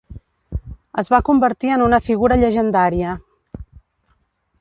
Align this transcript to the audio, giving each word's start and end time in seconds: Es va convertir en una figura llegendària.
Es 1.01 1.09
va 1.15 1.19
convertir 1.27 1.73
en 1.75 1.83
una 1.87 1.99
figura 2.05 2.39
llegendària. 2.45 3.13